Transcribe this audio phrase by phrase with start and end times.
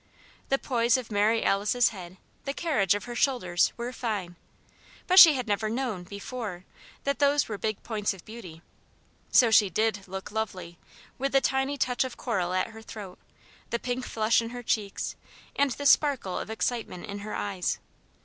[0.49, 4.35] The poise of Mary Alice's head, the carriage of her shoulders, were fine.
[5.05, 6.65] But she had never known, before,
[7.03, 8.63] that those were big points of beauty.
[9.31, 10.79] So she did took lovely,
[11.19, 13.19] with the tiny touch of coral at her throat,
[13.69, 15.15] the pink flush in her cheeks,
[15.55, 17.77] and the sparkle of excitement in her eyes.